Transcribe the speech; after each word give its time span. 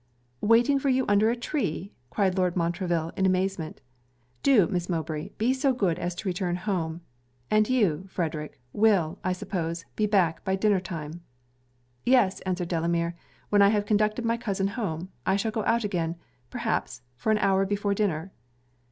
'Waiting 0.41 0.79
for 0.79 0.89
you 0.89 1.05
under 1.07 1.29
a 1.29 1.35
tree!' 1.35 1.93
cried 2.09 2.35
Lord 2.35 2.55
Montreville, 2.55 3.11
in 3.15 3.27
amazement. 3.27 3.81
'Do 4.41 4.65
Miss 4.65 4.89
Mowbray 4.89 5.29
be 5.37 5.53
so 5.53 5.73
good 5.73 5.99
as 5.99 6.15
to 6.15 6.27
return 6.27 6.55
home. 6.55 7.01
And 7.51 7.69
you, 7.69 8.07
Frederic, 8.09 8.59
will, 8.73 9.19
I 9.23 9.31
suppose, 9.33 9.85
be 9.95 10.07
back 10.07 10.43
by 10.43 10.55
dinner 10.55 10.79
time.' 10.79 11.21
'Yes,' 12.03 12.39
answered 12.47 12.69
Delamere, 12.69 13.13
'when 13.49 13.61
I 13.61 13.69
have 13.69 13.85
conducted 13.85 14.25
my 14.25 14.37
cousin 14.37 14.69
home, 14.69 15.09
I 15.23 15.35
shall 15.35 15.51
go 15.51 15.63
out 15.65 15.83
again, 15.83 16.15
perhaps, 16.49 17.03
for 17.15 17.31
an 17.31 17.37
hour 17.37 17.63
before 17.63 17.93
dinner.' 17.93 18.31